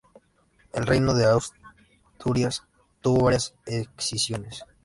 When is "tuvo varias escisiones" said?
3.01-4.63